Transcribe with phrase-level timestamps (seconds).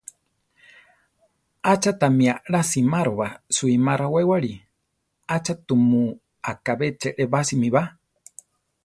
[1.73, 4.53] ¿Acha tami alá simároba suíma rawéwali?
[5.35, 6.03] ¿acha tumu
[6.51, 7.83] akabé cheʼrebásimi ba?